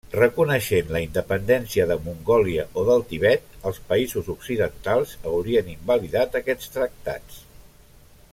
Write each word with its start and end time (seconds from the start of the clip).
Reconeixent 0.13 0.87
la 0.95 1.01
independència 1.07 1.85
de 1.91 1.97
Mongòlia 2.05 2.65
o 2.81 2.85
del 2.89 3.05
Tibet, 3.11 3.45
els 3.71 3.79
països 3.91 4.33
occidentals 4.35 5.15
haurien 5.33 5.71
invalidat 5.77 6.41
aquests 6.43 6.75
tractats. 6.79 7.43